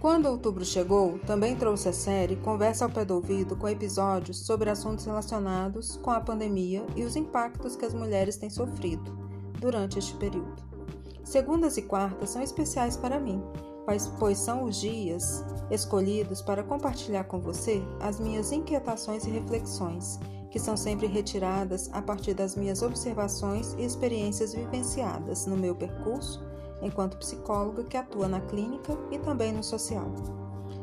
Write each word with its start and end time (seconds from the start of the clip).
Quando 0.00 0.26
outubro 0.26 0.64
chegou, 0.64 1.18
também 1.20 1.56
trouxe 1.56 1.88
a 1.88 1.92
série 1.92 2.36
Conversa 2.36 2.84
ao 2.84 2.90
Pé 2.90 3.04
do 3.04 3.14
Ouvido 3.14 3.56
com 3.56 3.66
episódios 3.66 4.44
sobre 4.44 4.68
assuntos 4.68 5.06
relacionados 5.06 5.96
com 5.96 6.10
a 6.10 6.20
pandemia 6.20 6.84
e 6.94 7.02
os 7.02 7.16
impactos 7.16 7.76
que 7.76 7.84
as 7.84 7.94
mulheres 7.94 8.36
têm 8.36 8.50
sofrido 8.50 9.16
durante 9.58 9.98
este 9.98 10.14
período. 10.14 10.62
Segundas 11.24 11.78
e 11.78 11.82
quartas 11.82 12.30
são 12.30 12.42
especiais 12.42 12.96
para 12.96 13.18
mim, 13.18 13.42
pois 14.18 14.38
são 14.38 14.64
os 14.64 14.76
dias 14.76 15.42
escolhidos 15.70 16.42
para 16.42 16.62
compartilhar 16.62 17.24
com 17.24 17.40
você 17.40 17.82
as 17.98 18.20
minhas 18.20 18.52
inquietações 18.52 19.24
e 19.24 19.30
reflexões, 19.30 20.20
que 20.50 20.58
são 20.58 20.76
sempre 20.76 21.06
retiradas 21.06 21.88
a 21.92 22.02
partir 22.02 22.34
das 22.34 22.54
minhas 22.54 22.82
observações 22.82 23.74
e 23.78 23.84
experiências 23.84 24.52
vivenciadas 24.52 25.46
no 25.46 25.56
meu 25.56 25.74
percurso 25.74 26.44
enquanto 26.82 27.16
psicóloga 27.16 27.84
que 27.84 27.96
atua 27.96 28.28
na 28.28 28.40
clínica 28.40 28.96
e 29.10 29.18
também 29.18 29.52
no 29.52 29.62
social. 29.62 30.10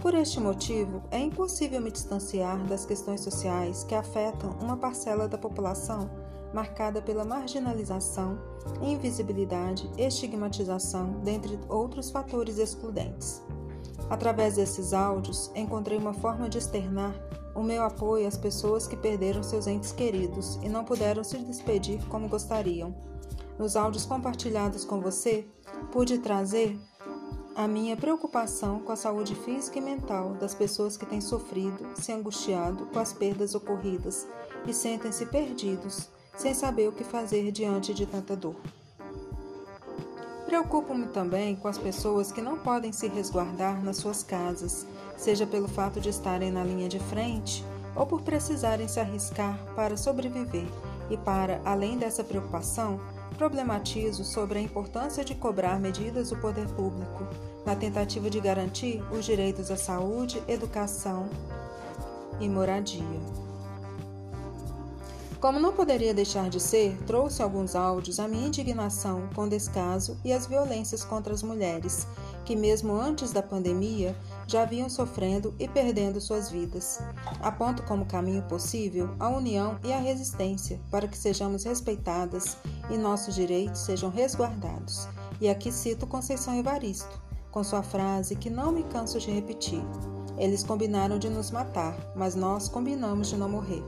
Por 0.00 0.14
este 0.14 0.38
motivo, 0.38 1.02
é 1.10 1.18
impossível 1.18 1.80
me 1.80 1.90
distanciar 1.90 2.62
das 2.66 2.84
questões 2.84 3.22
sociais 3.22 3.82
que 3.84 3.94
afetam 3.94 4.50
uma 4.60 4.76
parcela 4.76 5.26
da 5.26 5.38
população 5.38 6.08
marcada 6.52 7.02
pela 7.02 7.24
marginalização, 7.24 8.38
invisibilidade, 8.80 9.90
estigmatização, 9.98 11.20
dentre 11.24 11.58
outros 11.68 12.10
fatores 12.10 12.58
excludentes. 12.58 13.42
Através 14.08 14.54
desses 14.54 14.92
áudios, 14.92 15.50
encontrei 15.54 15.98
uma 15.98 16.14
forma 16.14 16.48
de 16.48 16.58
externar 16.58 17.14
o 17.54 17.62
meu 17.62 17.82
apoio 17.82 18.28
às 18.28 18.36
pessoas 18.36 18.86
que 18.86 18.96
perderam 18.96 19.42
seus 19.42 19.66
entes 19.66 19.90
queridos 19.90 20.56
e 20.62 20.68
não 20.68 20.84
puderam 20.84 21.24
se 21.24 21.38
despedir 21.38 22.04
como 22.06 22.28
gostariam. 22.28 22.94
Nos 23.58 23.76
áudios 23.76 24.04
compartilhados 24.04 24.84
com 24.84 25.00
você, 25.00 25.46
pude 25.90 26.18
trazer 26.18 26.78
a 27.54 27.66
minha 27.66 27.96
preocupação 27.96 28.80
com 28.80 28.92
a 28.92 28.96
saúde 28.96 29.34
física 29.34 29.78
e 29.78 29.80
mental 29.80 30.34
das 30.34 30.54
pessoas 30.54 30.96
que 30.96 31.06
têm 31.06 31.22
sofrido, 31.22 31.88
se 31.94 32.12
angustiado 32.12 32.84
com 32.86 32.98
as 32.98 33.14
perdas 33.14 33.54
ocorridas 33.54 34.26
e 34.66 34.74
sentem-se 34.74 35.24
perdidos, 35.24 36.10
sem 36.36 36.52
saber 36.52 36.88
o 36.88 36.92
que 36.92 37.02
fazer 37.02 37.50
diante 37.50 37.94
de 37.94 38.04
tanta 38.04 38.36
dor. 38.36 38.56
Preocupo-me 40.44 41.06
também 41.06 41.56
com 41.56 41.66
as 41.66 41.78
pessoas 41.78 42.30
que 42.30 42.42
não 42.42 42.58
podem 42.58 42.92
se 42.92 43.08
resguardar 43.08 43.82
nas 43.82 43.96
suas 43.96 44.22
casas, 44.22 44.86
seja 45.16 45.46
pelo 45.46 45.66
fato 45.66 45.98
de 45.98 46.10
estarem 46.10 46.52
na 46.52 46.62
linha 46.62 46.88
de 46.88 47.00
frente 47.00 47.64
ou 47.96 48.06
por 48.06 48.20
precisarem 48.20 48.86
se 48.86 49.00
arriscar 49.00 49.58
para 49.74 49.96
sobreviver. 49.96 50.66
E 51.08 51.16
para, 51.16 51.60
além 51.64 51.96
dessa 51.96 52.22
preocupação, 52.22 53.00
problematizo 53.36 54.24
sobre 54.24 54.58
a 54.58 54.62
importância 54.62 55.24
de 55.24 55.34
cobrar 55.34 55.78
medidas 55.78 56.30
do 56.30 56.36
poder 56.36 56.66
público 56.68 57.26
na 57.64 57.74
tentativa 57.74 58.30
de 58.30 58.40
garantir 58.40 59.02
os 59.12 59.24
direitos 59.24 59.70
à 59.70 59.76
saúde, 59.76 60.42
educação 60.46 61.28
e 62.40 62.48
moradia. 62.48 63.46
Como 65.40 65.60
não 65.60 65.72
poderia 65.72 66.14
deixar 66.14 66.48
de 66.48 66.58
ser, 66.58 66.96
trouxe 67.06 67.42
alguns 67.42 67.76
áudios 67.76 68.18
a 68.18 68.26
minha 68.26 68.48
indignação 68.48 69.28
com 69.34 69.46
descaso 69.46 70.18
e 70.24 70.32
as 70.32 70.46
violências 70.46 71.04
contra 71.04 71.34
as 71.34 71.42
mulheres, 71.42 72.06
que 72.44 72.56
mesmo 72.56 72.94
antes 72.94 73.32
da 73.32 73.42
pandemia 73.42 74.16
já 74.46 74.64
vinham 74.64 74.88
sofrendo 74.88 75.54
e 75.58 75.68
perdendo 75.68 76.20
suas 76.20 76.50
vidas. 76.50 77.00
Aponto 77.40 77.82
como 77.82 78.06
caminho 78.06 78.42
possível 78.44 79.10
a 79.20 79.28
união 79.28 79.78
e 79.84 79.92
a 79.92 79.98
resistência 79.98 80.80
para 80.90 81.06
que 81.06 81.18
sejamos 81.18 81.64
respeitadas 81.64 82.56
e 82.90 82.96
nossos 82.96 83.34
direitos 83.34 83.80
sejam 83.80 84.10
resguardados. 84.10 85.08
E 85.40 85.48
aqui 85.48 85.70
cito 85.70 86.06
Conceição 86.06 86.54
Evaristo, 86.58 87.20
com 87.50 87.62
sua 87.62 87.82
frase 87.82 88.36
que 88.36 88.50
não 88.50 88.72
me 88.72 88.82
canso 88.84 89.18
de 89.18 89.30
repetir. 89.30 89.82
Eles 90.38 90.62
combinaram 90.62 91.18
de 91.18 91.28
nos 91.28 91.50
matar, 91.50 91.96
mas 92.14 92.34
nós 92.34 92.68
combinamos 92.68 93.28
de 93.28 93.36
não 93.36 93.48
morrer. 93.48 93.82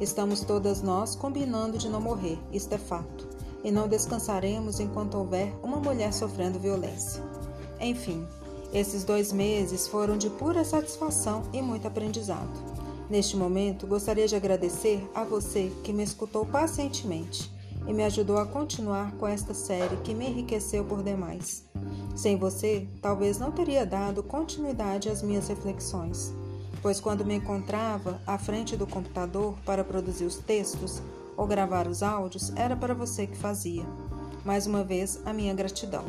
Estamos 0.00 0.40
todas 0.40 0.82
nós 0.82 1.14
combinando 1.14 1.78
de 1.78 1.88
não 1.88 2.00
morrer, 2.00 2.38
isto 2.52 2.72
é 2.72 2.78
fato, 2.78 3.28
e 3.64 3.70
não 3.70 3.88
descansaremos 3.88 4.80
enquanto 4.80 5.16
houver 5.16 5.52
uma 5.62 5.78
mulher 5.78 6.12
sofrendo 6.12 6.58
violência. 6.58 7.22
Enfim, 7.80 8.26
esses 8.72 9.02
dois 9.04 9.32
meses 9.32 9.88
foram 9.88 10.18
de 10.18 10.28
pura 10.30 10.64
satisfação 10.64 11.42
e 11.52 11.62
muito 11.62 11.88
aprendizado. 11.88 12.50
Neste 13.08 13.36
momento, 13.36 13.86
gostaria 13.86 14.28
de 14.28 14.36
agradecer 14.36 15.08
a 15.14 15.24
você 15.24 15.72
que 15.82 15.92
me 15.92 16.02
escutou 16.02 16.44
pacientemente 16.44 17.50
e 17.86 17.92
me 17.92 18.04
ajudou 18.04 18.38
a 18.38 18.46
continuar 18.46 19.12
com 19.12 19.26
esta 19.26 19.54
série 19.54 19.96
que 19.98 20.14
me 20.14 20.28
enriqueceu 20.28 20.84
por 20.84 21.02
demais. 21.02 21.64
Sem 22.16 22.36
você, 22.36 22.86
talvez 23.00 23.38
não 23.38 23.52
teria 23.52 23.86
dado 23.86 24.22
continuidade 24.22 25.08
às 25.08 25.22
minhas 25.22 25.48
reflexões, 25.48 26.32
pois 26.82 27.00
quando 27.00 27.24
me 27.24 27.34
encontrava 27.34 28.20
à 28.26 28.36
frente 28.38 28.76
do 28.76 28.86
computador 28.86 29.54
para 29.64 29.84
produzir 29.84 30.24
os 30.24 30.36
textos 30.36 31.00
ou 31.36 31.46
gravar 31.46 31.86
os 31.86 32.02
áudios, 32.02 32.52
era 32.56 32.74
para 32.74 32.94
você 32.94 33.26
que 33.26 33.36
fazia. 33.36 33.84
Mais 34.44 34.66
uma 34.66 34.82
vez, 34.82 35.20
a 35.24 35.32
minha 35.32 35.54
gratidão. 35.54 36.04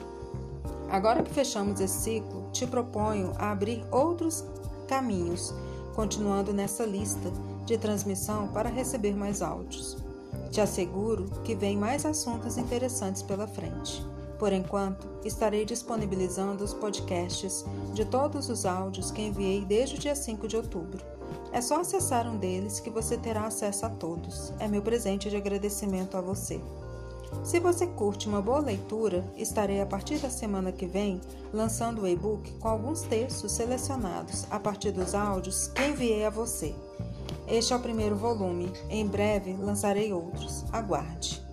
Agora 0.90 1.22
que 1.22 1.32
fechamos 1.32 1.80
esse 1.80 2.02
ciclo, 2.02 2.50
te 2.52 2.66
proponho 2.66 3.34
a 3.38 3.52
abrir 3.52 3.86
outros 3.92 4.44
caminhos, 4.88 5.54
continuando 5.96 6.52
nessa 6.52 6.84
lista 6.84 7.32
de 7.66 7.78
transmissão 7.78 8.48
para 8.48 8.70
receber 8.70 9.16
mais 9.16 9.44
áudios. 9.44 10.09
Te 10.52 10.62
asseguro 10.62 11.30
que 11.44 11.56
vem 11.56 11.78
mais 11.78 12.06
assuntos 12.06 12.58
interessantes 12.58 13.22
pela 13.22 13.48
frente. 13.48 14.04
Por 14.40 14.54
enquanto, 14.54 15.06
estarei 15.26 15.66
disponibilizando 15.66 16.64
os 16.64 16.74
podcasts 16.74 17.66
de 17.94 18.06
todos 18.06 18.50
os 18.50 18.66
áudios 18.66 19.12
que 19.12 19.22
enviei 19.22 19.66
desde 19.66 19.96
o 19.96 20.00
dia 20.00 20.16
5 20.16 20.48
de 20.48 20.56
outubro. 20.56 21.04
É 21.52 21.60
só 21.62 21.82
acessar 21.82 22.26
um 22.26 22.38
deles 22.38 22.80
que 22.80 22.90
você 22.90 23.18
terá 23.18 23.46
acesso 23.46 23.86
a 23.86 23.90
todos. 23.90 24.54
É 24.60 24.68
meu 24.68 24.82
presente 24.82 25.30
de 25.30 25.36
agradecimento 25.36 26.16
a 26.16 26.22
você. 26.22 26.62
Se 27.44 27.60
você 27.60 27.86
curte 27.86 28.28
uma 28.28 28.42
boa 28.42 28.60
leitura, 28.60 29.24
estarei 29.36 29.82
a 29.82 29.86
partir 29.86 30.18
da 30.18 30.30
semana 30.30 30.72
que 30.72 30.86
vem 30.86 31.22
lançando 31.54 32.02
o 32.02 32.08
e-book 32.08 32.52
com 32.54 32.68
alguns 32.68 33.02
textos 33.02 33.52
selecionados 33.52 34.46
a 34.50 34.60
partir 34.60 34.92
dos 34.92 35.14
áudios 35.14 35.68
que 35.68 35.86
enviei 35.86 36.26
a 36.26 36.30
você. 36.30 36.74
Este 37.50 37.74
é 37.74 37.76
o 37.76 37.80
primeiro 37.80 38.16
volume. 38.16 38.72
Em 38.92 39.08
breve 39.08 39.54
lançarei 39.54 40.14
outros. 40.14 40.64
Aguarde. 40.72 41.44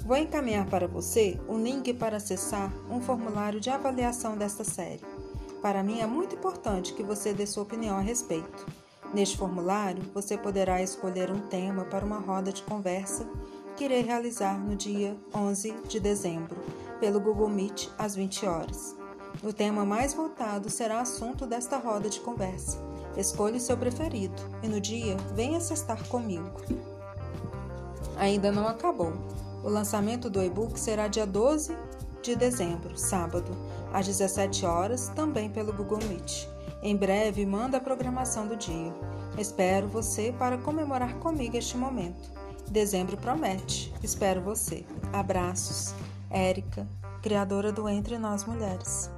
Vou 0.00 0.16
encaminhar 0.16 0.66
para 0.66 0.88
você 0.88 1.38
o 1.46 1.58
link 1.58 1.92
para 1.92 2.16
acessar 2.16 2.72
um 2.90 3.02
formulário 3.02 3.60
de 3.60 3.68
avaliação 3.68 4.34
desta 4.36 4.64
série. 4.64 5.04
Para 5.60 5.82
mim 5.82 6.00
é 6.00 6.06
muito 6.06 6.34
importante 6.34 6.94
que 6.94 7.02
você 7.02 7.34
dê 7.34 7.46
sua 7.46 7.64
opinião 7.64 7.98
a 7.98 8.00
respeito. 8.00 8.66
Neste 9.12 9.36
formulário, 9.36 10.02
você 10.14 10.38
poderá 10.38 10.82
escolher 10.82 11.30
um 11.30 11.40
tema 11.40 11.84
para 11.84 12.04
uma 12.04 12.18
roda 12.18 12.50
de 12.50 12.62
conversa 12.62 13.28
que 13.76 13.84
irei 13.84 14.00
realizar 14.00 14.58
no 14.58 14.74
dia 14.74 15.14
11 15.34 15.74
de 15.86 16.00
dezembro, 16.00 16.56
pelo 16.98 17.20
Google 17.20 17.50
Meet 17.50 17.88
às 17.98 18.16
20 18.16 18.46
horas. 18.46 18.96
O 19.42 19.52
tema 19.52 19.84
mais 19.84 20.14
votado 20.14 20.70
será 20.70 21.00
assunto 21.00 21.46
desta 21.46 21.76
roda 21.76 22.08
de 22.08 22.20
conversa. 22.20 22.91
Escolha 23.16 23.60
seu 23.60 23.76
preferido 23.76 24.42
e 24.62 24.68
no 24.68 24.80
dia 24.80 25.16
venha 25.34 25.60
cestar 25.60 26.02
comigo. 26.08 26.60
Ainda 28.16 28.50
não 28.50 28.66
acabou. 28.66 29.12
O 29.62 29.68
lançamento 29.68 30.28
do 30.28 30.42
e-book 30.42 30.78
será 30.78 31.08
dia 31.08 31.26
12 31.26 31.76
de 32.22 32.36
dezembro, 32.36 32.96
sábado, 32.96 33.56
às 33.92 34.06
17 34.06 34.64
horas, 34.64 35.08
também 35.08 35.50
pelo 35.50 35.72
Google 35.72 35.98
Meet. 36.08 36.46
Em 36.82 36.96
breve 36.96 37.44
manda 37.46 37.78
a 37.78 37.80
programação 37.80 38.46
do 38.46 38.56
dia. 38.56 38.92
Espero 39.38 39.88
você 39.88 40.34
para 40.38 40.58
comemorar 40.58 41.16
comigo 41.16 41.56
este 41.56 41.76
momento. 41.76 42.30
Dezembro 42.70 43.16
promete. 43.16 43.92
Espero 44.02 44.40
você. 44.40 44.84
Abraços. 45.12 45.94
Érica, 46.30 46.86
criadora 47.22 47.70
do 47.70 47.88
Entre 47.88 48.18
Nós 48.18 48.44
Mulheres. 48.44 49.10